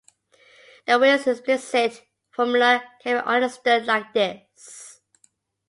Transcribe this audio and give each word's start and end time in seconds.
The 0.87 0.97
Weil's 0.97 1.27
explicit 1.27 2.01
formula 2.31 2.81
can 3.03 3.17
be 3.17 3.23
understood 3.23 3.85
like 3.85 4.11
this. 4.15 4.99